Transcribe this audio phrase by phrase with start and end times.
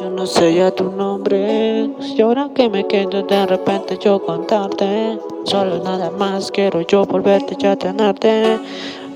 [0.00, 1.90] Yo no sé ya tu nombre.
[2.00, 2.16] Y
[2.54, 7.76] que me quedo de repente yo contarte Solo nada más quiero yo volverte ya a
[7.76, 8.58] tenerte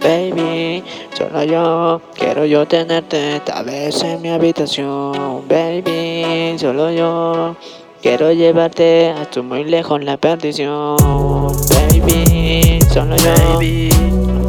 [0.00, 0.82] Baby,
[1.12, 7.56] solo yo quiero yo tenerte Tal vez en mi habitación Baby, solo yo
[8.00, 13.34] Quiero llevarte hasta muy lejos la perdición Baby, solo yo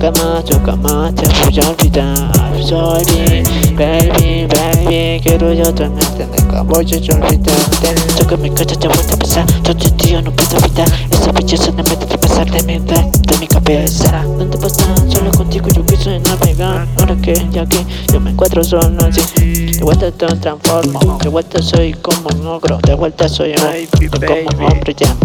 [0.01, 2.63] Nunca más, nunca más te voy a olvidar.
[2.63, 3.43] Sorry,
[3.77, 8.25] baby, baby Quiero yo tenerte, nunca voy a olvidarte.
[8.27, 9.45] Que mi coche te vuelve a pasar.
[9.61, 10.87] Yo te tío no puedo evitar.
[11.11, 14.23] Esa belleza no me debe pasar de mi, de, mi cabeza.
[14.23, 14.75] ¿Dónde vas
[15.07, 16.87] Solo contigo yo quise navegar.
[16.97, 19.67] Ahora que ya que yo me encuentro solo así.
[19.67, 21.19] De vuelta te transformo.
[21.21, 25.15] De vuelta soy como un ogro De vuelta soy un, como un hombre ya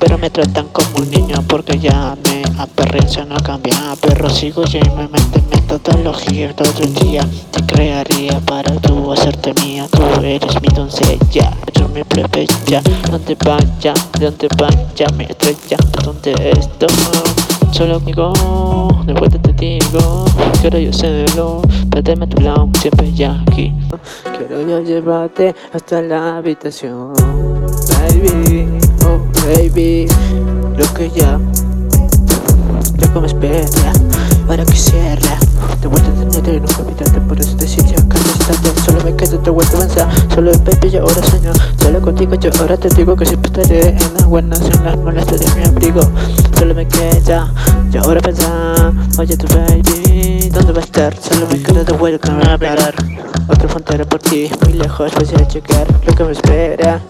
[0.00, 3.76] pero me tratan como un niño porque ya me aperré, no cambia.
[4.00, 9.52] Pero sigo y me meto en metodología Todo el día te crearía para tú hacerte
[9.62, 9.86] mía.
[9.90, 12.82] Tú eres mi doncella, yo mi plebeya.
[13.10, 15.76] Donde vaya, donde vaya mi estrella.
[16.02, 16.88] Donde estoy
[17.70, 18.32] Solo digo,
[19.06, 20.24] de vuelta te digo
[20.60, 23.72] Quiero yo serlo, perdeme a tu lado Siempre ya aquí.
[24.36, 27.14] Quiero yo llevarte hasta la habitación
[29.50, 30.06] baby.
[30.76, 31.38] Lo que ya
[32.98, 33.66] Lo que me espera
[34.64, 35.20] que cierre.
[35.80, 38.18] De vuelta tenerte y nunca olvidarte Por eso te siento acá
[38.84, 40.08] Solo me quedo de vuelta avanzar.
[40.34, 42.34] Solo el baby y ahora sueño Solo contigo.
[42.34, 45.66] Yo ahora te digo Que siempre estaré en las buenas en las molestias de mi
[45.66, 46.02] abrigo.
[46.58, 47.52] Solo me queda
[47.90, 51.16] yo ahora pensar Oye tu baby ¿Dónde va a estar?
[51.16, 52.94] Solo me quedo de vuelta a hablar.
[53.48, 57.00] Otra frontera por ti Muy lejos voy a checar Lo que me espera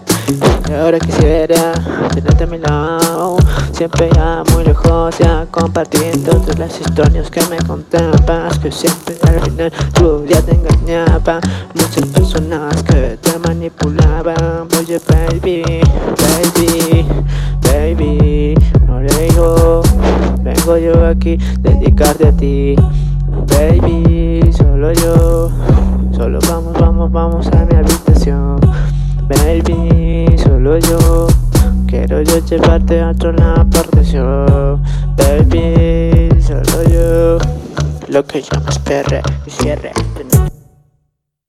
[0.69, 1.73] y ahora quisiera
[2.13, 3.37] tenerte a mi lado.
[3.71, 9.41] Siempre ya muy lejos ya compartiendo todas las historias que me contabas Que siempre al
[9.41, 11.39] final tú ya te engañaba.
[11.73, 14.67] Muchas personas que te manipulaban.
[14.79, 15.63] Oye baby,
[16.21, 17.05] baby,
[17.63, 18.55] baby
[18.87, 19.81] No le digo,
[20.41, 22.75] vengo yo aquí dedicarte a ti.
[23.47, 25.49] Baby, solo yo
[26.11, 28.59] Solo vamos, vamos, vamos a mi habitación
[29.31, 31.27] Baby, solo yo.
[31.87, 34.81] Quiero yo llevarte a otra partición
[35.15, 37.37] Baby, solo yo.
[38.09, 39.93] Lo que yo me espere y cierre